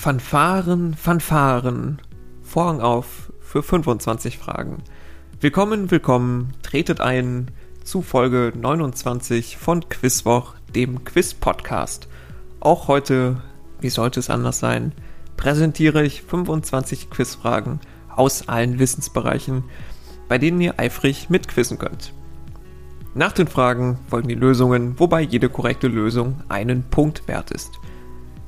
Fanfaren, 0.00 0.94
Fanfaren. 0.94 2.00
Vorhang 2.42 2.80
auf 2.80 3.30
für 3.38 3.62
25 3.62 4.38
Fragen. 4.38 4.78
Willkommen, 5.42 5.90
willkommen, 5.90 6.54
tretet 6.62 7.02
ein 7.02 7.50
zu 7.84 8.00
Folge 8.00 8.54
29 8.58 9.58
von 9.58 9.86
Quizwoch, 9.90 10.54
dem 10.74 11.04
Quiz-Podcast. 11.04 12.08
Auch 12.60 12.88
heute, 12.88 13.42
wie 13.82 13.90
sollte 13.90 14.20
es 14.20 14.30
anders 14.30 14.58
sein, 14.58 14.92
präsentiere 15.36 16.02
ich 16.02 16.22
25 16.22 17.10
Quizfragen 17.10 17.78
aus 18.08 18.48
allen 18.48 18.78
Wissensbereichen, 18.78 19.64
bei 20.30 20.38
denen 20.38 20.62
ihr 20.62 20.80
eifrig 20.80 21.28
mitquizzen 21.28 21.76
könnt. 21.76 22.14
Nach 23.12 23.32
den 23.32 23.48
Fragen 23.48 23.98
folgen 24.08 24.28
die 24.28 24.34
Lösungen, 24.34 24.98
wobei 24.98 25.20
jede 25.20 25.50
korrekte 25.50 25.88
Lösung 25.88 26.40
einen 26.48 26.84
Punkt 26.84 27.28
wert 27.28 27.50
ist. 27.50 27.72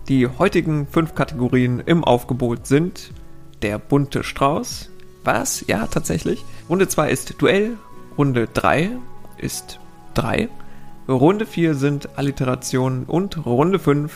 Die 0.09 0.27
heutigen 0.27 0.89
fünf 0.89 1.15
Kategorien 1.15 1.79
im 1.79 2.03
Aufgebot 2.03 2.67
sind 2.67 3.13
der 3.63 3.79
bunte 3.79 4.25
Strauß. 4.25 4.91
Was? 5.23 5.65
Ja, 5.69 5.87
tatsächlich. 5.87 6.45
Runde 6.69 6.89
2 6.89 7.11
ist 7.11 7.41
Duell. 7.41 7.77
Runde 8.19 8.49
3 8.53 8.91
ist 9.39 9.79
3. 10.15 10.49
Runde 11.09 11.47
4 11.47 11.77
sind 11.77 12.19
Alliterationen 12.19 13.05
und 13.05 13.47
Runde 13.47 13.79
5, 13.79 14.13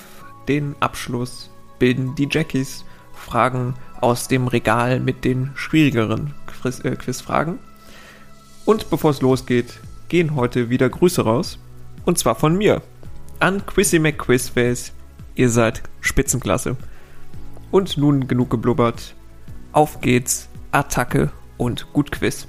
den 0.49 0.75
Abschluss, 0.81 1.51
bilden 1.79 2.17
die 2.17 2.29
Jackies. 2.31 2.85
Fragen 3.15 3.75
aus 4.01 4.29
dem 4.29 4.49
Regal 4.49 5.01
mit 5.01 5.25
den 5.25 5.53
schwierigeren 5.55 6.35
Quiz 6.47 6.85
äh, 6.85 6.97
Quizfragen. 6.97 7.59
Und 8.65 8.91
bevor 8.91 9.13
es 9.13 9.23
losgeht, 9.23 9.81
gehen 10.09 10.35
heute 10.35 10.69
wieder 10.69 10.89
Grüße 10.89 11.23
raus. 11.23 11.59
Und 12.05 12.19
zwar 12.19 12.35
von 12.35 12.57
mir 12.57 12.83
an 13.39 13.65
Quizzy 13.67 13.99
McQuizface 13.99 14.93
Ihr 15.37 15.51
seid 15.51 15.83
Spitzenklasse. 16.01 16.77
Und 17.71 17.99
nun 17.99 18.27
genug 18.27 18.49
geblubbert. 18.49 19.15
Auf 19.71 20.01
geht's, 20.01 20.49
Attacke 20.73 21.31
und 21.59 21.93
gut 21.93 22.11
Quiz. 22.11 22.49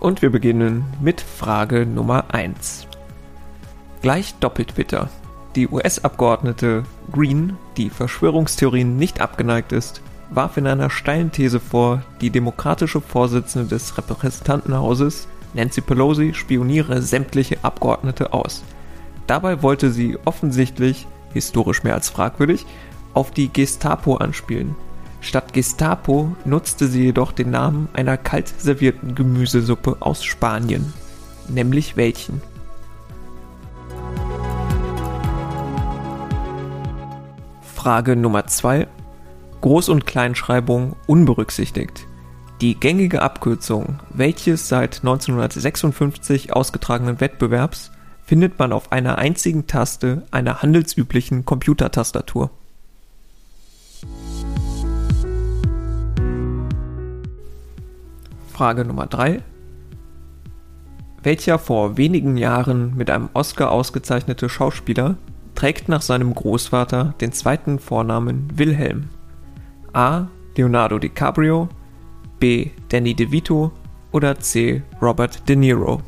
Und 0.00 0.20
wir 0.20 0.30
beginnen 0.30 0.84
mit 1.00 1.22
Frage 1.22 1.86
Nummer 1.86 2.34
1. 2.34 2.86
Gleich 4.02 4.34
doppelt 4.34 4.74
bitter. 4.74 5.08
Die 5.54 5.66
US-Abgeordnete 5.68 6.82
Green, 7.10 7.56
die 7.78 7.88
Verschwörungstheorien 7.88 8.96
nicht 8.96 9.22
abgeneigt 9.22 9.72
ist, 9.72 10.02
warf 10.28 10.58
in 10.58 10.66
einer 10.66 10.90
steilen 10.90 11.32
These 11.32 11.60
vor, 11.60 12.02
die 12.20 12.30
demokratische 12.30 13.00
Vorsitzende 13.00 13.68
des 13.68 13.96
Repräsentantenhauses 13.96 15.28
Nancy 15.54 15.80
Pelosi 15.80 16.34
spioniere 16.34 17.02
sämtliche 17.02 17.58
Abgeordnete 17.62 18.32
aus. 18.32 18.62
Dabei 19.26 19.62
wollte 19.62 19.90
sie 19.90 20.18
offensichtlich, 20.24 21.06
historisch 21.32 21.82
mehr 21.82 21.94
als 21.94 22.10
fragwürdig, 22.10 22.66
auf 23.14 23.30
die 23.30 23.52
Gestapo 23.52 24.16
anspielen. 24.16 24.74
Statt 25.20 25.52
Gestapo 25.52 26.34
nutzte 26.44 26.88
sie 26.88 27.04
jedoch 27.04 27.32
den 27.32 27.50
Namen 27.50 27.88
einer 27.92 28.16
kalt 28.16 28.48
servierten 28.58 29.14
Gemüsesuppe 29.14 29.98
aus 30.00 30.24
Spanien. 30.24 30.92
Nämlich 31.48 31.96
welchen? 31.96 32.42
Frage 37.74 38.16
Nummer 38.16 38.46
2. 38.46 38.88
Groß- 39.60 39.90
und 39.90 40.06
Kleinschreibung 40.06 40.96
unberücksichtigt. 41.06 42.06
Die 42.62 42.76
gängige 42.76 43.22
Abkürzung 43.22 43.98
welches 44.10 44.68
seit 44.68 44.98
1956 44.98 46.52
ausgetragenen 46.52 47.20
Wettbewerbs 47.20 47.90
findet 48.24 48.56
man 48.60 48.72
auf 48.72 48.92
einer 48.92 49.18
einzigen 49.18 49.66
Taste 49.66 50.22
einer 50.30 50.62
handelsüblichen 50.62 51.44
Computertastatur. 51.44 52.50
Frage 58.52 58.84
Nummer 58.84 59.08
3. 59.08 59.42
Welcher 61.24 61.58
vor 61.58 61.96
wenigen 61.96 62.36
Jahren 62.36 62.96
mit 62.96 63.10
einem 63.10 63.28
Oscar 63.32 63.72
ausgezeichnete 63.72 64.48
Schauspieler 64.48 65.16
trägt 65.56 65.88
nach 65.88 66.02
seinem 66.02 66.32
Großvater 66.32 67.14
den 67.20 67.32
zweiten 67.32 67.80
Vornamen 67.80 68.48
Wilhelm? 68.54 69.08
A. 69.92 70.28
Leonardo 70.54 71.00
DiCaprio, 71.00 71.68
B. 72.42 72.72
Danny 72.88 73.14
DeVito 73.14 73.70
oder 74.10 74.36
C. 74.40 74.82
Robert 75.00 75.48
De 75.48 75.54
Niro? 75.54 76.02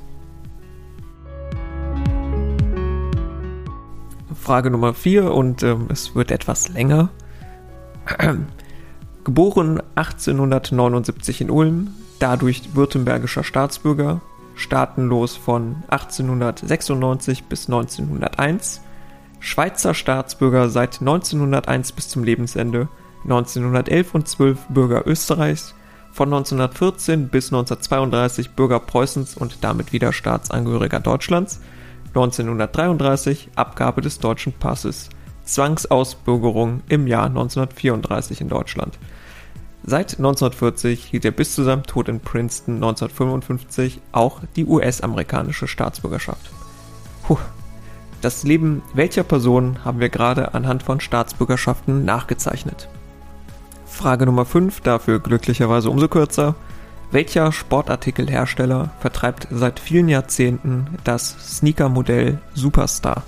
Frage 4.34 4.68
Nummer 4.68 4.94
4 4.94 5.32
und 5.32 5.62
ähm, 5.62 5.86
es 5.90 6.16
wird 6.16 6.32
etwas 6.32 6.70
länger. 6.70 7.10
Geboren 9.22 9.80
1879 9.94 11.42
in 11.42 11.50
Ulm, 11.50 11.94
dadurch 12.18 12.74
württembergischer 12.74 13.44
Staatsbürger, 13.44 14.20
staatenlos 14.56 15.36
von 15.36 15.84
1896 15.86 17.44
bis 17.44 17.68
1901, 17.68 18.80
Schweizer 19.38 19.94
Staatsbürger 19.94 20.68
seit 20.68 21.00
1901 21.00 21.92
bis 21.92 22.08
zum 22.08 22.24
Lebensende, 22.24 22.88
1911 23.22 24.14
und 24.16 24.26
12 24.26 24.66
Bürger 24.70 25.06
Österreichs, 25.06 25.76
von 26.14 26.32
1914 26.32 27.28
bis 27.28 27.46
1932 27.46 28.52
Bürger 28.52 28.78
Preußens 28.78 29.36
und 29.36 29.58
damit 29.64 29.92
wieder 29.92 30.12
Staatsangehöriger 30.12 31.00
Deutschlands, 31.00 31.60
1933 32.08 33.48
Abgabe 33.56 34.00
des 34.00 34.20
deutschen 34.20 34.52
Passes, 34.52 35.08
Zwangsausbürgerung 35.44 36.82
im 36.88 37.08
Jahr 37.08 37.26
1934 37.26 38.42
in 38.42 38.48
Deutschland. 38.48 38.96
Seit 39.82 40.12
1940 40.12 41.04
hielt 41.04 41.24
er 41.24 41.32
bis 41.32 41.52
zu 41.52 41.64
seinem 41.64 41.82
Tod 41.82 42.08
in 42.08 42.20
Princeton 42.20 42.76
1955 42.76 44.00
auch 44.12 44.40
die 44.54 44.66
US-amerikanische 44.66 45.66
Staatsbürgerschaft. 45.66 46.48
Puh. 47.24 47.38
Das 48.22 48.44
Leben 48.44 48.82
welcher 48.94 49.24
Person 49.24 49.84
haben 49.84 49.98
wir 49.98 50.10
gerade 50.10 50.54
anhand 50.54 50.84
von 50.84 51.00
Staatsbürgerschaften 51.00 52.04
nachgezeichnet? 52.04 52.88
Frage 53.94 54.26
Nummer 54.26 54.44
5, 54.44 54.80
dafür 54.80 55.20
glücklicherweise 55.20 55.88
umso 55.88 56.08
kürzer. 56.08 56.56
Welcher 57.10 57.52
Sportartikelhersteller 57.52 58.90
vertreibt 58.98 59.46
seit 59.50 59.78
vielen 59.78 60.08
Jahrzehnten 60.08 60.88
das 61.04 61.36
Sneaker-Modell 61.58 62.38
Superstar? 62.54 63.22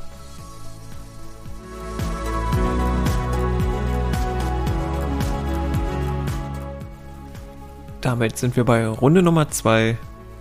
Damit 8.01 8.37
sind 8.37 8.57
wir 8.57 8.65
bei 8.65 8.87
Runde 8.87 9.23
Nummer 9.23 9.49
2 9.49 9.97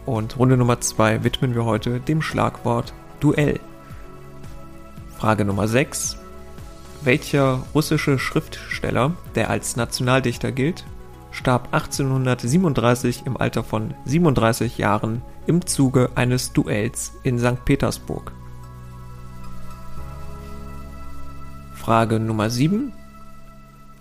und 0.05 0.37
Runde 0.37 0.57
Nummer 0.57 0.81
2 0.81 1.23
widmen 1.23 1.55
wir 1.55 1.65
heute 1.65 1.99
dem 1.99 2.21
Schlagwort 2.21 2.93
Duell. 3.19 3.59
Frage 5.17 5.45
Nummer 5.45 5.67
6 5.67 6.17
welcher 7.05 7.63
russische 7.73 8.17
Schriftsteller, 8.17 9.15
der 9.35 9.49
als 9.49 9.75
Nationaldichter 9.75 10.51
gilt, 10.51 10.85
starb 11.31 11.73
1837 11.73 13.23
im 13.25 13.37
Alter 13.37 13.63
von 13.63 13.93
37 14.05 14.77
Jahren 14.77 15.21
im 15.47 15.65
Zuge 15.65 16.09
eines 16.15 16.53
Duells 16.53 17.13
in 17.23 17.37
St. 17.37 17.63
Petersburg? 17.65 18.31
Frage 21.75 22.19
Nummer 22.19 22.49
7. 22.49 22.91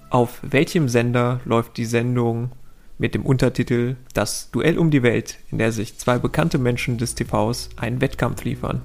Auf 0.08 0.38
welchem 0.42 0.88
Sender 0.88 1.40
läuft 1.44 1.76
die 1.76 1.84
Sendung 1.84 2.52
mit 2.98 3.14
dem 3.14 3.26
Untertitel 3.26 3.96
Das 4.14 4.50
Duell 4.50 4.78
um 4.78 4.90
die 4.90 5.02
Welt, 5.02 5.38
in 5.50 5.58
der 5.58 5.72
sich 5.72 5.98
zwei 5.98 6.18
bekannte 6.18 6.58
Menschen 6.58 6.96
des 6.96 7.14
TVs 7.14 7.68
einen 7.76 8.00
Wettkampf 8.00 8.44
liefern? 8.44 8.80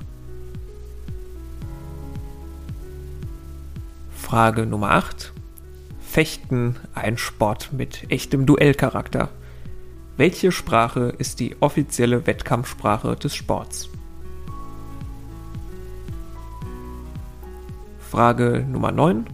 Frage 4.29 4.67
Nummer 4.67 4.91
8. 4.91 5.33
Fechten 5.99 6.75
ein 6.93 7.17
Sport 7.17 7.73
mit 7.73 8.11
echtem 8.11 8.45
Duellcharakter. 8.45 9.29
Welche 10.17 10.51
Sprache 10.51 11.15
ist 11.17 11.39
die 11.39 11.55
offizielle 11.61 12.27
Wettkampfsprache 12.27 13.15
des 13.15 13.33
Sports? 13.35 13.89
Frage 17.97 18.63
Nummer 18.69 18.91
9. 18.91 19.25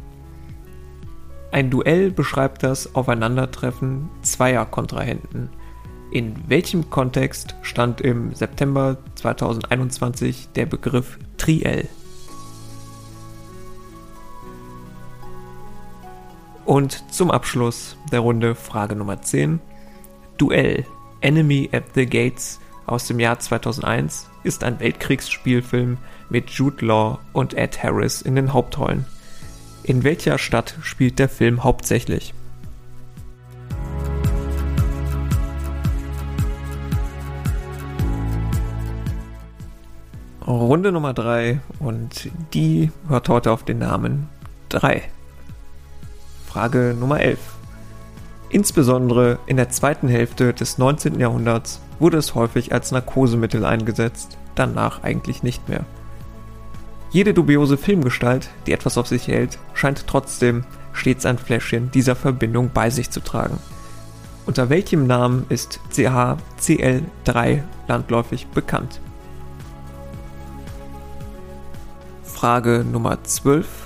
Ein 1.52 1.70
Duell 1.70 2.10
beschreibt 2.10 2.64
das 2.64 2.96
Aufeinandertreffen 2.96 4.10
zweier 4.22 4.66
Kontrahenten. 4.66 5.50
In 6.14 6.36
welchem 6.48 6.90
Kontext 6.90 7.58
stand 7.64 8.00
im 8.00 8.34
September 8.34 8.96
2021 9.16 10.54
der 10.56 10.68
Begriff 10.68 11.20
Triell? 11.36 11.90
Und 16.66 17.14
zum 17.14 17.30
Abschluss 17.30 17.96
der 18.12 18.22
Runde 18.22 18.56
Frage 18.56 18.96
Nummer 18.96 19.22
10. 19.22 19.60
Duell 20.38 20.84
Enemy 21.22 21.70
at 21.72 21.84
the 21.94 22.08
Gates 22.08 22.60
aus 22.88 23.06
dem 23.06 23.20
Jahr 23.20 23.40
2001 23.40 24.28
ist 24.44 24.64
ein 24.64 24.80
Weltkriegsspielfilm 24.80 25.98
mit 26.30 26.50
Jude 26.50 26.86
Law 26.86 27.20
und 27.34 27.54
Ed 27.54 27.82
Harris 27.84 28.24
in 28.24 28.36
den 28.36 28.52
Hauptrollen. 28.52 29.06
In 29.84 30.04
welcher 30.04 30.40
Stadt 30.40 30.76
spielt 30.82 31.20
der 31.20 31.30
Film 31.30 31.64
hauptsächlich? 31.64 32.34
Runde 40.48 40.92
Nummer 40.92 41.14
3 41.14 41.60
und 41.80 42.30
die 42.54 42.92
hört 43.08 43.30
heute 43.30 43.52
auf 43.52 43.64
den 43.64 43.80
Namen 43.80 44.30
3. 44.70 45.04
Frage 46.56 46.96
Nummer 46.98 47.20
11. 47.20 47.38
Insbesondere 48.48 49.40
in 49.46 49.58
der 49.58 49.68
zweiten 49.72 50.08
Hälfte 50.08 50.54
des 50.54 50.78
19. 50.78 51.20
Jahrhunderts 51.20 51.82
wurde 52.00 52.16
es 52.16 52.34
häufig 52.34 52.72
als 52.72 52.94
Narkosemittel 52.94 53.66
eingesetzt, 53.66 54.38
danach 54.56 55.04
eigentlich 55.04 55.44
nicht 55.44 55.68
mehr. 55.68 55.86
Jede 57.12 57.34
dubiose 57.34 57.76
Filmgestalt, 57.76 58.52
die 58.68 58.72
etwas 58.72 58.98
auf 58.98 59.06
sich 59.06 59.28
hält, 59.28 59.60
scheint 59.74 60.08
trotzdem 60.08 60.64
stets 60.94 61.26
ein 61.26 61.38
Fläschchen 61.38 61.92
dieser 61.92 62.16
Verbindung 62.16 62.70
bei 62.74 62.90
sich 62.90 63.12
zu 63.12 63.20
tragen. 63.20 63.60
Unter 64.46 64.70
welchem 64.70 65.08
Namen 65.08 65.46
ist 65.50 65.82
CHCl3 65.92 67.64
landläufig 67.90 68.48
bekannt? 68.48 69.02
Frage 72.24 72.86
Nummer 72.90 73.22
12. 73.26 73.85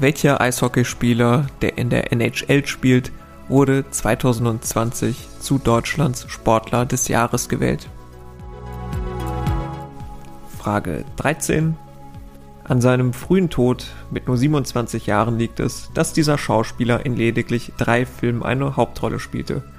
Welcher 0.00 0.40
Eishockeyspieler, 0.40 1.46
der 1.60 1.78
in 1.78 1.90
der 1.90 2.12
NHL 2.12 2.66
spielt, 2.66 3.12
wurde 3.48 3.84
2020 3.90 5.26
zu 5.40 5.58
Deutschlands 5.58 6.26
Sportler 6.28 6.86
des 6.86 7.08
Jahres 7.08 7.48
gewählt? 7.48 7.88
Frage 10.58 11.04
13. 11.16 11.76
An 12.64 12.80
seinem 12.80 13.12
frühen 13.12 13.50
Tod 13.50 13.86
mit 14.10 14.26
nur 14.26 14.36
27 14.36 15.06
Jahren 15.06 15.38
liegt 15.38 15.58
es, 15.58 15.90
dass 15.94 16.12
dieser 16.12 16.38
Schauspieler 16.38 17.04
in 17.06 17.16
lediglich 17.16 17.72
drei 17.78 18.04
Filmen 18.06 18.42
eine 18.42 18.76
Hauptrolle 18.76 19.18
spielte– 19.18 19.62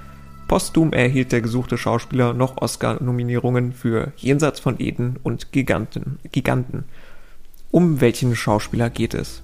Posthum 0.50 0.94
erhielt 0.94 1.32
der 1.32 1.42
gesuchte 1.42 1.78
Schauspieler 1.78 2.34
noch 2.34 2.58
Oscar-Nominierungen 2.58 3.72
für 3.72 4.14
Jenseits 4.18 4.60
von 4.60 4.80
Eden 4.80 5.18
und 5.22 5.52
Giganten. 5.52 6.18
Giganten. 6.32 6.86
Um 7.70 8.02
welchen 8.02 8.36
Schauspieler 8.36 8.90
geht 8.90 9.14
es? 9.14 9.44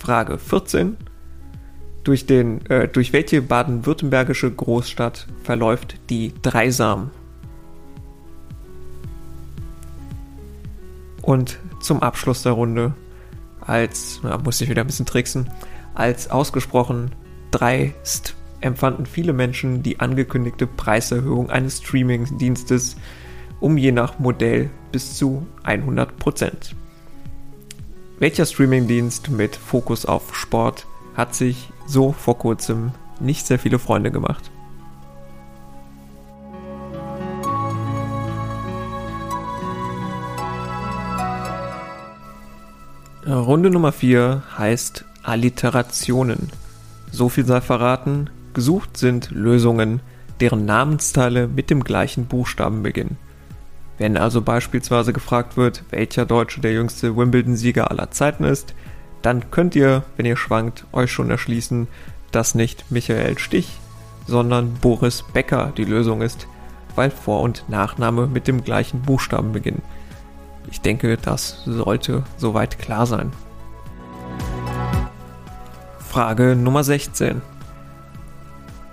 Frage 0.00 0.38
14. 0.38 0.96
Durch, 2.02 2.26
den, 2.26 2.64
äh, 2.66 2.88
durch 2.88 3.12
welche 3.12 3.42
baden-württembergische 3.42 4.50
Großstadt 4.50 5.26
verläuft 5.44 5.96
die 6.08 6.32
Dreisam? 6.42 7.10
Und 11.22 11.58
zum 11.80 12.02
Abschluss 12.02 12.42
der 12.42 12.52
Runde, 12.52 12.94
als, 13.60 14.20
na, 14.22 14.38
muss 14.38 14.60
ich 14.60 14.70
wieder 14.70 14.82
ein 14.82 14.86
bisschen 14.86 15.06
tricksen, 15.06 15.48
als 15.94 16.30
ausgesprochen 16.30 17.12
dreist 17.50 18.34
empfanden 18.62 19.06
viele 19.06 19.32
Menschen 19.32 19.82
die 19.82 20.00
angekündigte 20.00 20.66
Preiserhöhung 20.66 21.50
eines 21.50 21.78
Streaming-Dienstes 21.78 22.96
um 23.60 23.76
je 23.76 23.92
nach 23.92 24.18
Modell 24.18 24.70
bis 24.90 25.16
zu 25.16 25.46
100%. 25.64 26.74
Welcher 28.20 28.44
Streaming-Dienst 28.44 29.30
mit 29.30 29.56
Fokus 29.56 30.04
auf 30.04 30.36
Sport 30.36 30.86
hat 31.16 31.34
sich 31.34 31.70
so 31.86 32.12
vor 32.12 32.36
kurzem 32.36 32.92
nicht 33.18 33.46
sehr 33.46 33.58
viele 33.58 33.78
Freunde 33.78 34.10
gemacht? 34.10 34.50
Runde 43.26 43.70
Nummer 43.70 43.90
4 43.90 44.42
heißt 44.58 45.06
Alliterationen. 45.22 46.50
So 47.10 47.30
viel 47.30 47.46
sei 47.46 47.62
verraten, 47.62 48.28
gesucht 48.52 48.98
sind 48.98 49.30
Lösungen, 49.30 50.00
deren 50.40 50.66
Namensteile 50.66 51.48
mit 51.48 51.70
dem 51.70 51.84
gleichen 51.84 52.26
Buchstaben 52.26 52.82
beginnen. 52.82 53.16
Wenn 54.00 54.16
also 54.16 54.40
beispielsweise 54.40 55.12
gefragt 55.12 55.58
wird, 55.58 55.84
welcher 55.90 56.24
Deutsche 56.24 56.62
der 56.62 56.72
jüngste 56.72 57.18
Wimbledon-Sieger 57.18 57.90
aller 57.90 58.10
Zeiten 58.10 58.44
ist, 58.44 58.74
dann 59.20 59.50
könnt 59.50 59.76
ihr, 59.76 60.04
wenn 60.16 60.24
ihr 60.24 60.38
schwankt, 60.38 60.86
euch 60.92 61.12
schon 61.12 61.30
erschließen, 61.30 61.86
dass 62.32 62.54
nicht 62.54 62.90
Michael 62.90 63.38
Stich, 63.38 63.78
sondern 64.26 64.72
Boris 64.72 65.22
Becker 65.34 65.74
die 65.76 65.84
Lösung 65.84 66.22
ist, 66.22 66.46
weil 66.94 67.10
Vor- 67.10 67.42
und 67.42 67.68
Nachname 67.68 68.26
mit 68.26 68.48
dem 68.48 68.64
gleichen 68.64 69.02
Buchstaben 69.02 69.52
beginnen. 69.52 69.82
Ich 70.70 70.80
denke, 70.80 71.18
das 71.18 71.62
sollte 71.66 72.22
soweit 72.38 72.78
klar 72.78 73.04
sein. 73.04 73.30
Frage 75.98 76.56
Nummer 76.56 76.84
16. 76.84 77.42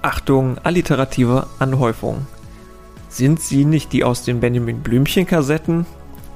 Achtung, 0.01 0.57
alliterative 0.57 1.47
Anhäufung. 1.59 2.27
Sind 3.09 3.39
Sie 3.39 3.65
nicht 3.65 3.93
die 3.93 4.03
aus 4.03 4.23
den 4.23 4.39
Benjamin 4.39 4.81
Blümchen-Kassetten? 4.81 5.85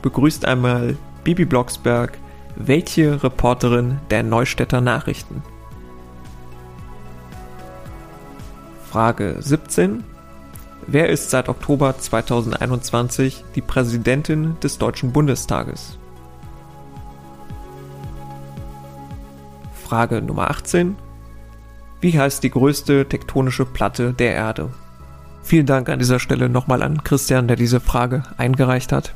Begrüßt 0.02 0.46
einmal 0.46 0.98
Bibi 1.24 1.46
Blocksberg, 1.46 2.18
welche 2.56 3.24
Reporterin 3.24 4.00
der 4.10 4.24
Neustädter 4.24 4.82
Nachrichten? 4.82 5.44
Frage 8.90 9.36
17. 9.40 10.04
Wer 10.88 11.10
ist 11.10 11.30
seit 11.30 11.48
Oktober 11.48 11.98
2021 11.98 13.46
die 13.56 13.62
Präsidentin 13.62 14.58
des 14.62 14.78
Deutschen 14.78 15.12
Bundestages? 15.12 15.98
Frage 19.86 20.22
Nummer 20.22 20.50
18. 20.50 20.96
Wie 22.00 22.18
heißt 22.18 22.44
die 22.44 22.50
größte 22.50 23.08
tektonische 23.08 23.66
Platte 23.66 24.14
der 24.14 24.34
Erde? 24.34 24.72
Vielen 25.44 25.66
Dank 25.66 25.90
an 25.90 26.00
dieser 26.00 26.20
Stelle 26.20 26.50
nochmal 26.50 26.82
an 26.84 27.04
Christian, 27.04 27.48
der 27.48 27.58
diese 27.58 27.80
Frage 27.80 28.24
eingereicht 28.38 28.92
hat. 28.92 29.14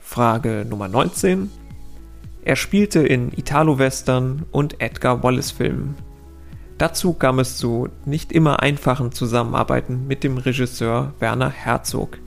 Frage 0.00 0.66
Nummer 0.68 0.88
19. 0.88 1.50
Er 2.42 2.56
spielte 2.56 3.00
in 3.00 3.32
Italo-Western 3.36 4.46
und 4.50 4.80
Edgar 4.80 5.22
Wallace-Filmen. 5.22 5.96
Dazu 6.78 7.12
kam 7.12 7.38
es 7.38 7.56
zu 7.56 7.88
nicht 8.04 8.32
immer 8.32 8.60
einfachen 8.60 9.12
Zusammenarbeiten 9.12 10.06
mit 10.06 10.24
dem 10.24 10.38
Regisseur 10.38 11.12
Werner 11.18 11.50
Herzog, 11.50 12.18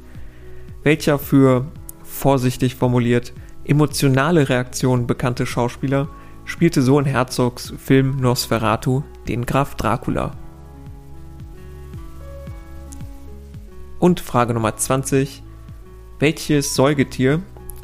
welcher 0.83 1.19
für, 1.19 1.65
vorsichtig 2.03 2.75
formuliert, 2.75 3.33
emotionale 3.65 4.49
Reaktionen 4.49 5.07
bekannte 5.07 5.45
Schauspieler 5.45 6.09
spielte 6.49 6.81
so 6.81 6.99
in 6.99 7.05
Herzogs 7.05 7.73
Film 7.77 8.17
Nosferatu 8.17 9.03
den 9.27 9.45
Graf 9.45 9.75
Dracula. 9.75 10.31
Und 13.99 14.19
Frage 14.19 14.55
Nummer 14.55 14.75
20. 14.75 15.43
Welches 16.17 16.73
Säugetier, 16.73 17.41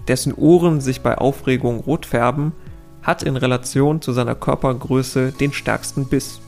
dessen 0.07 0.33
Ohren 0.33 0.81
sich 0.81 1.01
bei 1.01 1.17
Aufregung 1.17 1.79
rot 1.81 2.07
färben, 2.07 2.53
hat 3.03 3.21
in 3.21 3.37
Relation 3.37 4.01
zu 4.01 4.13
seiner 4.13 4.33
Körpergröße 4.33 5.31
den 5.31 5.53
stärksten 5.53 6.05
Biss? 6.07 6.41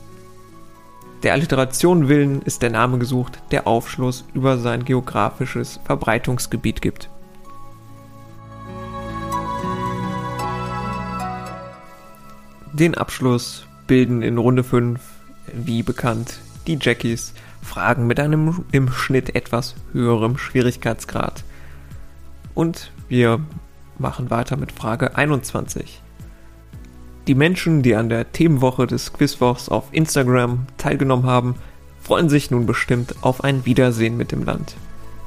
Der 1.22 1.32
Alliteration 1.34 2.08
willen 2.08 2.42
ist 2.42 2.62
der 2.62 2.70
Name 2.70 2.98
gesucht, 2.98 3.40
der 3.52 3.68
Aufschluss 3.68 4.24
über 4.34 4.58
sein 4.58 4.84
geografisches 4.84 5.78
Verbreitungsgebiet 5.84 6.82
gibt. 6.82 7.10
Den 12.78 12.94
Abschluss 12.94 13.66
bilden 13.88 14.22
in 14.22 14.38
Runde 14.38 14.62
5, 14.62 15.00
wie 15.52 15.82
bekannt, 15.82 16.38
die 16.68 16.78
Jackies 16.80 17.34
Fragen 17.60 18.06
mit 18.06 18.20
einem 18.20 18.64
im 18.70 18.92
Schnitt 18.92 19.34
etwas 19.34 19.74
höherem 19.92 20.38
Schwierigkeitsgrad. 20.38 21.42
Und 22.54 22.92
wir 23.08 23.40
machen 23.98 24.30
weiter 24.30 24.56
mit 24.56 24.70
Frage 24.70 25.16
21. 25.16 26.00
Die 27.26 27.34
Menschen, 27.34 27.82
die 27.82 27.96
an 27.96 28.08
der 28.08 28.30
Themenwoche 28.30 28.86
des 28.86 29.12
Quizwochs 29.12 29.68
auf 29.68 29.88
Instagram 29.90 30.66
teilgenommen 30.76 31.26
haben, 31.26 31.56
freuen 32.00 32.28
sich 32.28 32.52
nun 32.52 32.64
bestimmt 32.64 33.16
auf 33.22 33.42
ein 33.42 33.66
Wiedersehen 33.66 34.16
mit 34.16 34.30
dem 34.30 34.44
Land. 34.44 34.76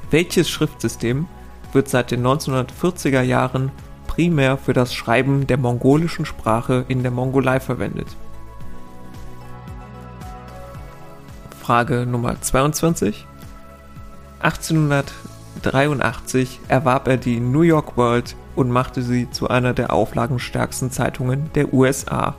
Welches 0.10 0.50
Schriftsystem 0.50 1.28
wird 1.74 1.90
seit 1.90 2.12
den 2.12 2.26
1940er 2.26 3.22
Jahren 3.22 3.74
primär 4.12 4.58
für 4.58 4.74
das 4.74 4.94
Schreiben 4.94 5.48
der 5.48 5.58
mongolischen 5.58 6.26
Sprache 6.26 6.84
in 6.90 7.02
der 7.02 7.12
Mongolei 7.12 7.62
verwendet. 7.62 8.08
Frage 11.62 12.06
Nummer 12.06 12.36
22. 12.42 13.26
1983 14.42 16.60
erwarb 16.68 17.08
er 17.08 17.16
die 17.16 17.40
New 17.40 17.62
York 17.62 17.96
World 17.96 18.36
und 18.58 18.70
machte 18.70 19.02
sie 19.02 19.32
zu 19.32 19.48
einer 19.48 19.74
der 19.74 19.94
auflagenstärksten 19.94 20.92
Zeitungen 20.92 21.50
der 21.56 21.74
USA. 21.74 22.36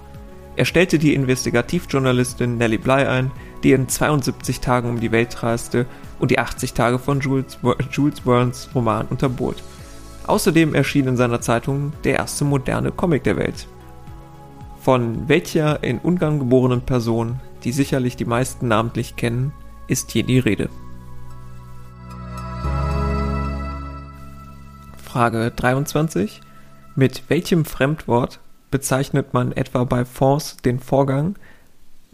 Er 0.57 0.67
stellte 0.67 0.99
die 0.99 1.14
Investigativjournalistin 1.14 2.59
Nellie 2.59 2.79
Bly 2.79 3.07
ein, 3.07 3.31
die 3.62 3.73
in 3.73 3.88
72 3.88 4.61
Tagen 4.61 4.91
um 4.91 5.00
die 5.00 5.11
Welt 5.11 5.43
reiste 5.43 5.87
und 6.19 6.31
die 6.31 6.38
80 6.38 6.75
Tage 6.75 6.99
von 6.99 7.21
Jules, 7.21 7.59
Jules 7.91 8.21
Verne's 8.21 8.69
Roman 8.75 9.07
unterbot. 9.07 9.62
Außerdem 10.26 10.75
erschien 10.75 11.09
in 11.09 11.17
seiner 11.17 11.41
Zeitung 11.41 11.93
der 12.05 12.17
erste 12.17 12.45
moderne 12.45 12.93
Comic 12.93 13.25
der 13.25 13.37
Welt. 13.37 13.67
Von 14.81 15.29
welcher 15.29 15.83
in 15.83 15.99
Ungarn 15.99 16.38
geborenen 16.38 16.83
Person, 16.83 17.41
die 17.64 17.73
sicherlich 17.73 18.17
die 18.17 18.25
meisten 18.25 18.69
namentlich 18.69 19.17
kennen, 19.17 19.52
ist 19.87 20.11
hier 20.11 20.25
die 20.25 20.38
Rede. 20.38 20.69
Frage 24.97 25.52
23. 25.55 26.41
Mit 26.97 27.25
welchem 27.29 27.64
Fremdwort 27.64 28.41
bezeichnet 28.71 29.35
man 29.35 29.52
etwa 29.52 29.85
bei 29.85 30.05
Fonds 30.05 30.57
den 30.59 30.81
Vorgang, 30.81 31.37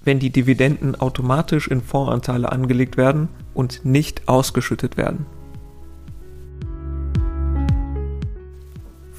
wenn 0.03 0.19
die 0.19 0.31
Dividenden 0.31 0.95
automatisch 0.95 1.69
in 1.69 1.81
Fondsanteile 1.81 2.51
angelegt 2.51 2.97
werden 2.97 3.29
und 3.55 3.85
nicht 3.85 4.29
ausgeschüttet 4.29 4.97
werden? 4.97 5.27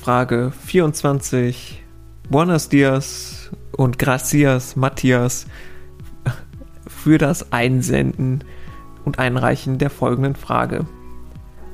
Frage 0.02 0.52
24. 0.66 1.84
Buenos 2.30 2.70
dias 2.70 3.52
und 3.72 4.00
gracias, 4.00 4.76
Matthias, 4.76 5.46
für 6.88 7.18
das 7.18 7.52
Einsenden 7.52 8.44
und 9.06 9.20
Einreichen 9.20 9.78
der 9.78 9.90
folgenden 9.90 10.36
Frage 10.36 10.86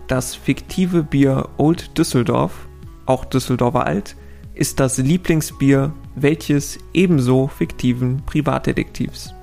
das 0.08 0.36
fiktive 0.36 1.04
Bier 1.04 1.50
Old 1.58 1.98
Düsseldorf, 1.98 2.68
auch 3.06 3.26
Düsseldorfer 3.26 3.86
Alt, 3.86 4.16
ist 4.54 4.80
das 4.80 4.98
Lieblingsbier 4.98 5.94
welches 6.16 6.80
ebenso 6.94 7.48
fiktiven 7.48 8.24
Privatdetektivs? 8.26 9.34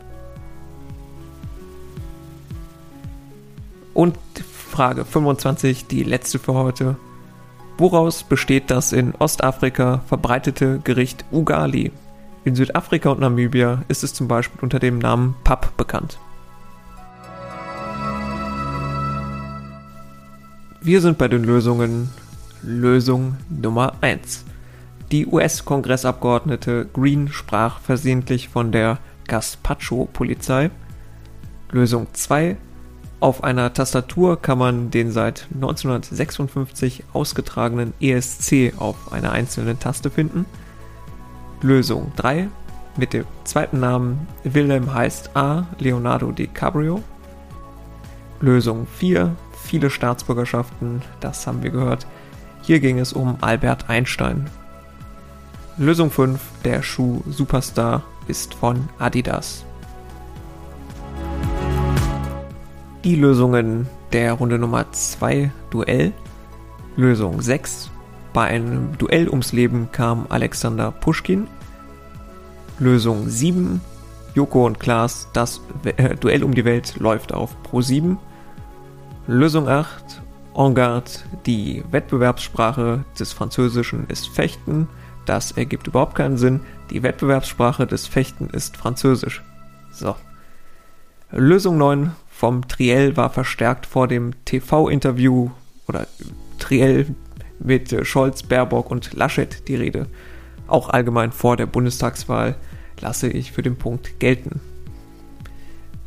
Und 3.92 4.16
Frage 4.70 5.04
25, 5.04 5.86
die 5.86 6.02
letzte 6.02 6.38
für 6.38 6.54
heute. 6.54 6.96
Woraus 7.82 8.22
besteht 8.22 8.70
das 8.70 8.92
in 8.92 9.12
Ostafrika 9.16 10.02
verbreitete 10.06 10.78
Gericht 10.84 11.24
Ugali? 11.32 11.90
In 12.44 12.54
Südafrika 12.54 13.10
und 13.10 13.18
Namibia 13.18 13.82
ist 13.88 14.04
es 14.04 14.14
zum 14.14 14.28
Beispiel 14.28 14.60
unter 14.62 14.78
dem 14.78 15.00
Namen 15.00 15.34
Pap 15.42 15.76
bekannt. 15.76 16.20
Wir 20.80 21.00
sind 21.00 21.18
bei 21.18 21.26
den 21.26 21.42
Lösungen. 21.42 22.10
Lösung 22.62 23.36
Nummer 23.48 23.94
1. 24.00 24.44
Die 25.10 25.26
US-Kongressabgeordnete 25.26 26.86
Green 26.92 27.32
sprach 27.32 27.80
versehentlich 27.80 28.48
von 28.48 28.70
der 28.70 28.98
Gaspacho-Polizei. 29.26 30.70
Lösung 31.72 32.06
2. 32.12 32.56
Auf 33.22 33.44
einer 33.44 33.72
Tastatur 33.72 34.42
kann 34.42 34.58
man 34.58 34.90
den 34.90 35.12
seit 35.12 35.46
1956 35.54 37.04
ausgetragenen 37.12 37.94
ESC 38.00 38.72
auf 38.78 39.12
einer 39.12 39.30
einzelnen 39.30 39.78
Taste 39.78 40.10
finden. 40.10 40.44
Lösung 41.60 42.10
3. 42.16 42.48
Mit 42.96 43.12
dem 43.12 43.24
zweiten 43.44 43.78
Namen 43.78 44.26
Wilhelm 44.42 44.92
heißt 44.92 45.36
A. 45.36 45.68
Leonardo 45.78 46.32
DiCaprio. 46.32 47.00
Lösung 48.40 48.88
4 48.88 49.36
viele 49.52 49.88
Staatsbürgerschaften, 49.88 51.00
das 51.20 51.46
haben 51.46 51.62
wir 51.62 51.70
gehört. 51.70 52.08
Hier 52.62 52.80
ging 52.80 52.98
es 52.98 53.12
um 53.12 53.36
Albert 53.40 53.88
Einstein. 53.88 54.50
Lösung 55.76 56.10
5, 56.10 56.40
der 56.64 56.82
Schuh 56.82 57.22
Superstar 57.30 58.02
ist 58.26 58.54
von 58.54 58.88
Adidas. 58.98 59.64
Die 63.04 63.16
Lösungen 63.16 63.88
der 64.12 64.34
Runde 64.34 64.60
Nummer 64.60 64.92
2 64.92 65.50
Duell. 65.70 66.12
Lösung 66.94 67.42
6. 67.42 67.90
Bei 68.32 68.44
einem 68.44 68.96
Duell 68.96 69.28
ums 69.28 69.52
Leben 69.52 69.88
kam 69.90 70.26
Alexander 70.28 70.92
Puschkin. 70.92 71.48
Lösung 72.78 73.28
7. 73.28 73.80
Joko 74.36 74.66
und 74.66 74.78
Klaas, 74.78 75.28
das 75.32 75.60
äh, 75.84 76.14
Duell 76.14 76.44
um 76.44 76.54
die 76.54 76.64
Welt 76.64 76.94
läuft 77.00 77.34
auf 77.34 77.60
Pro 77.64 77.80
7. 77.80 78.18
Lösung 79.26 79.68
8. 79.68 80.22
En 80.54 80.72
garde, 80.72 81.10
die 81.44 81.82
Wettbewerbssprache 81.90 83.04
des 83.18 83.32
Französischen 83.32 84.06
ist 84.10 84.28
Fechten. 84.28 84.86
Das 85.26 85.50
ergibt 85.50 85.88
überhaupt 85.88 86.14
keinen 86.14 86.36
Sinn. 86.36 86.60
Die 86.90 87.02
Wettbewerbssprache 87.02 87.84
des 87.84 88.06
Fechten 88.06 88.48
ist 88.50 88.76
Französisch. 88.76 89.42
So. 89.90 90.14
Lösung 91.32 91.78
9 91.78 92.12
vom 92.42 92.66
Triell 92.66 93.16
war 93.16 93.30
verstärkt 93.30 93.86
vor 93.86 94.08
dem 94.08 94.32
TV-Interview 94.44 95.50
oder 95.86 96.08
Triell 96.58 97.14
mit 97.60 98.04
Scholz, 98.04 98.42
Baerbock 98.42 98.90
und 98.90 99.12
Laschet 99.12 99.68
die 99.68 99.76
Rede. 99.76 100.08
Auch 100.66 100.88
allgemein 100.88 101.30
vor 101.30 101.56
der 101.56 101.66
Bundestagswahl 101.66 102.56
lasse 103.00 103.28
ich 103.28 103.52
für 103.52 103.62
den 103.62 103.76
Punkt 103.76 104.18
gelten. 104.18 104.60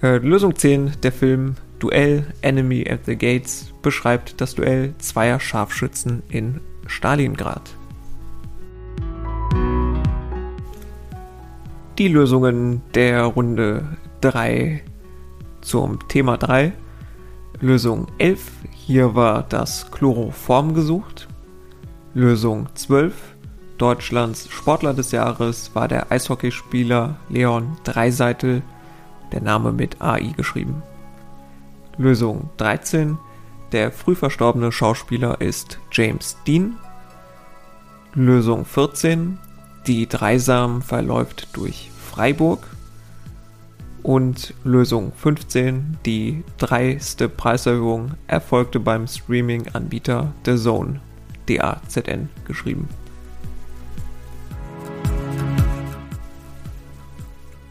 Äh, 0.04 0.18
Lösung 0.18 0.58
10, 0.58 0.98
der 1.04 1.14
Film 1.14 1.56
Duell 1.80 2.26
Enemy 2.42 2.86
at 2.90 3.06
the 3.06 3.16
Gates 3.16 3.74
beschreibt 3.82 4.42
das 4.42 4.56
Duell 4.56 4.94
zweier 4.98 5.40
Scharfschützen 5.40 6.22
in 6.28 6.60
Stalingrad. 6.86 7.78
Die 11.98 12.10
Lösungen 12.10 12.82
der 12.94 13.24
Runde 13.24 13.88
3 14.20 14.84
zum 15.66 16.08
Thema 16.08 16.38
3. 16.38 16.74
Lösung 17.60 18.08
11, 18.20 18.52
hier 18.72 19.16
war 19.16 19.44
das 19.44 19.90
Chloroform 19.92 20.74
gesucht. 20.76 21.28
Lösung 22.14 22.68
12, 22.76 23.14
Deutschlands 23.78 24.48
Sportler 24.50 24.94
des 24.94 25.12
Jahres 25.12 25.72
war 25.74 25.88
der 25.88 26.12
Eishockeyspieler 26.12 27.18
Leon 27.30 27.78
Dreiseitel, 27.84 28.62
der 29.32 29.42
Name 29.42 29.72
mit 29.72 30.02
AI 30.02 30.34
geschrieben. 30.38 30.84
Lösung 31.98 32.50
13. 32.58 33.18
Der 33.72 33.92
früh 33.92 34.16
verstorbene 34.16 34.72
Schauspieler 34.72 35.42
ist 35.42 35.80
James 35.92 36.38
Dean. 36.46 36.78
Lösung 38.14 38.66
14. 38.66 39.40
Die 39.88 40.08
Dreisam 40.08 40.82
verläuft 40.82 41.50
durch 41.54 41.90
Freiburg. 42.12 42.75
Und 44.06 44.54
Lösung 44.64 45.14
15. 45.16 45.98
Die 46.06 46.44
dreiste 46.60 47.28
Preiserhöhung 47.28 48.12
erfolgte 48.28 48.80
beim 48.80 49.08
Streaming-Anbieter 49.08 50.32
The 50.46 50.58
Zone, 50.58 51.00
DAZN 51.48 52.30
geschrieben. 52.46 52.88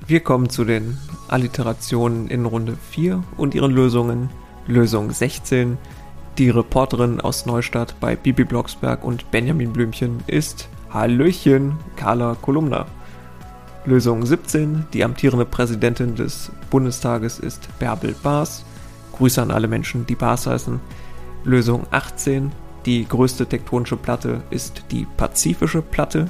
Wir 0.09 0.19
kommen 0.19 0.49
zu 0.51 0.65
den 0.65 0.99
Alliterationen 1.29 2.27
in 2.27 2.47
Runde 2.47 2.77
4 2.91 3.23
und 3.37 3.55
ihren 3.55 3.71
Lösungen. 3.71 4.29
Lösung 4.67 5.13
16. 5.13 5.79
Die 6.39 6.51
Reporterin 6.51 7.21
aus 7.21 7.47
Neustadt 7.47 7.95
bei 8.01 8.17
Bibi 8.17 8.43
Blocksberg 8.43 9.05
und 9.05 9.31
Benjamin 9.31 9.73
Blümchen 9.73 10.19
ist 10.27 10.69
Hallöchen, 10.91 11.79
Carla 11.95 12.37
Kolumna. 12.43 12.87
Lösung 13.87 14.25
17. 14.25 14.87
Die 14.95 15.05
amtierende 15.05 15.45
Präsidentin 15.45 16.15
des 16.15 16.51
Bundestages 16.71 17.39
ist 17.39 17.69
Bärbel 17.79 18.15
Baas. 18.23 18.65
Grüße 19.13 19.43
an 19.43 19.51
alle 19.51 19.69
Menschen, 19.69 20.07
die 20.07 20.15
Baas 20.15 20.47
heißen. 20.47 20.81
Lösung 21.45 21.87
18. 21.91 22.51
Die 22.87 23.07
größte 23.07 23.47
tektonische 23.47 23.99
Platte 23.99 24.43
ist 24.49 24.85
die 24.91 25.07
Pazifische 25.19 25.83
Platte. 25.83 26.29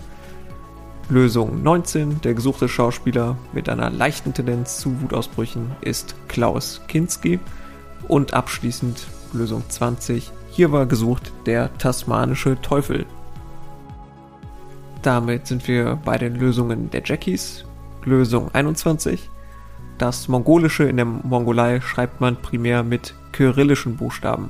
Lösung 1.09 1.63
19, 1.63 2.23
der 2.23 2.35
gesuchte 2.35 2.69
Schauspieler 2.69 3.37
mit 3.53 3.69
einer 3.69 3.91
leichten 3.91 4.35
Tendenz 4.35 4.79
zu 4.79 5.01
Wutausbrüchen, 5.01 5.71
ist 5.81 6.17
Klaus 6.27 6.81
Kinski. 6.89 7.39
Und 8.09 8.35
abschließend 8.35 9.07
Lösung 9.33 9.63
20, 9.69 10.33
hier 10.51 10.73
war 10.73 10.87
gesucht 10.87 11.33
der 11.47 11.77
tasmanische 11.79 12.61
Teufel. 12.61 13.07
Damit 15.05 15.47
sind 15.47 15.69
wir 15.69 15.99
bei 16.03 16.17
den 16.17 16.35
Lösungen 16.37 16.91
der 16.91 17.03
Jackies. 17.05 17.67
Lösung 18.05 18.49
21. 18.55 19.29
Das 19.99 20.29
Mongolische 20.29 20.85
in 20.85 20.97
der 20.97 21.05
Mongolei 21.05 21.83
schreibt 21.83 22.23
man 22.23 22.41
primär 22.41 22.83
mit 22.83 23.15
kyrillischen 23.33 23.99
Buchstaben. 23.99 24.49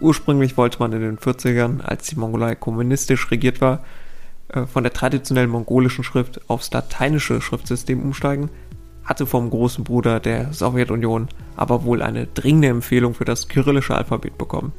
Ursprünglich 0.00 0.56
wollte 0.56 0.78
man 0.78 0.94
in 0.94 1.02
den 1.02 1.18
40ern, 1.18 1.82
als 1.82 2.06
die 2.06 2.16
Mongolei 2.16 2.54
kommunistisch 2.54 3.30
regiert 3.30 3.60
war, 3.60 3.84
äh, 4.48 4.64
von 4.64 4.84
der 4.84 4.94
traditionellen 4.94 5.50
mongolischen 5.50 6.02
Schrift 6.02 6.48
aufs 6.48 6.72
lateinische 6.72 7.42
Schriftsystem 7.42 8.00
umsteigen, 8.02 8.48
hatte 9.04 9.26
vom 9.26 9.50
großen 9.50 9.84
Bruder 9.84 10.18
der 10.18 10.54
Sowjetunion 10.54 11.28
aber 11.56 11.84
wohl 11.84 12.00
eine 12.00 12.26
dringende 12.26 12.68
Empfehlung 12.68 13.12
für 13.12 13.26
das 13.26 13.48
kyrillische 13.48 13.94
Alphabet 13.94 14.38
bekommen. 14.38 14.72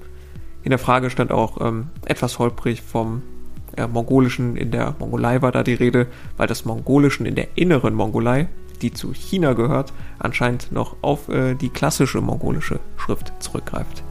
In 0.64 0.72
der 0.72 0.80
Frage 0.80 1.12
stand 1.12 1.32
auch 1.32 1.62
ähm, 1.62 1.90
etwas 2.06 2.40
holprig 2.40 2.82
vom 2.82 3.22
äh, 3.78 3.88
Mongolischen 3.88 4.56
in 4.56 4.72
der 4.72 4.96
Mongolei 5.00 5.42
war 5.42 5.52
da 5.52 5.64
die 5.64 5.74
Rede, 5.74 6.08
weil 6.38 6.48
das 6.48 6.66
Mongolischen 6.66 7.26
in 7.26 7.36
der 7.36 7.58
inneren 7.58 7.94
Mongolei, 7.94 8.48
die 8.82 8.92
zu 8.92 9.14
China 9.14 9.54
gehört, 9.54 9.94
anscheinend 10.20 10.72
noch 10.72 10.96
auf 11.02 11.30
äh, 11.30 11.56
die 11.56 11.70
klassische 11.70 12.22
mongolische 12.22 12.80
Schrift 12.98 13.32
zurückgreift. 13.40 14.04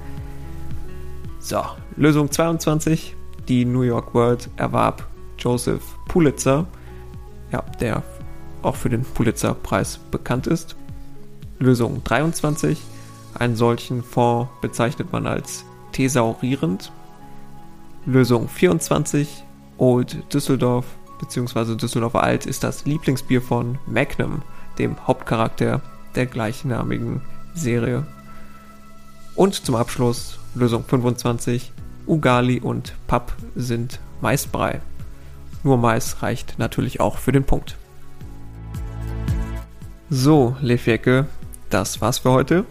So, 1.39 1.63
Lösung 1.97 2.31
22. 2.31 3.17
Die 3.49 3.65
New 3.65 3.83
York 3.83 4.15
World 4.15 4.49
erwarb 4.57 5.07
Joseph 5.39 5.83
Pulitzer, 6.07 6.67
ja, 7.51 7.65
der 7.81 8.03
auch 8.63 8.77
für 8.77 8.91
den 8.91 9.03
Pulitzer-Preis 9.03 9.99
bekannt 10.11 10.47
ist. 10.47 10.77
Lösung 11.59 12.03
23. 12.05 12.81
Einen 13.35 13.57
solchen 13.57 14.03
Fonds 14.03 14.51
bezeichnet 14.61 15.13
man 15.13 15.27
als 15.27 15.65
thesaurierend. 15.93 16.93
Lösung 18.07 18.49
24. 18.49 19.45
Old 19.81 20.35
Düsseldorf 20.35 20.85
bzw. 21.21 21.75
Düsseldorfer 21.75 22.23
Alt 22.23 22.45
ist 22.45 22.63
das 22.63 22.85
Lieblingsbier 22.85 23.41
von 23.41 23.79
Magnum, 23.87 24.43
dem 24.79 25.07
Hauptcharakter 25.07 25.81
der 26.15 26.27
gleichnamigen 26.27 27.23
Serie. 27.55 28.07
Und 29.35 29.55
zum 29.55 29.77
Abschluss 29.77 30.39
Lösung 30.55 30.85
25. 30.85 31.73
Ugali 32.07 32.61
und 32.61 32.95
Papp 33.07 33.33
sind 33.57 34.01
Maisbrei. 34.21 34.83
Nur 35.63 35.79
Mais 35.79 36.23
reicht 36.23 36.59
natürlich 36.59 37.01
auch 37.01 37.17
für 37.17 37.33
den 37.33 37.45
Punkt. 37.45 37.77
So, 40.11 40.57
Lefjecke, 40.61 41.27
das 41.71 42.03
war's 42.03 42.19
für 42.19 42.33
heute. 42.33 42.65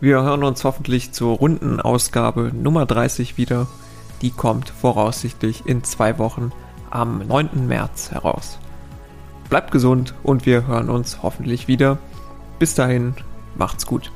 Wir 0.00 0.22
hören 0.22 0.42
uns 0.42 0.64
hoffentlich 0.64 1.12
zur 1.12 1.36
runden 1.36 1.80
Ausgabe 1.80 2.50
Nummer 2.52 2.84
30 2.84 3.36
wieder. 3.36 3.68
Die 4.22 4.30
kommt 4.30 4.68
voraussichtlich 4.68 5.66
in 5.66 5.84
zwei 5.84 6.18
Wochen 6.18 6.50
am 6.90 7.26
9. 7.26 7.66
März 7.66 8.10
heraus. 8.10 8.58
Bleibt 9.48 9.70
gesund 9.70 10.14
und 10.22 10.46
wir 10.46 10.66
hören 10.66 10.90
uns 10.90 11.22
hoffentlich 11.22 11.68
wieder. 11.68 11.98
Bis 12.58 12.74
dahin, 12.74 13.14
macht's 13.56 13.86
gut. 13.86 14.10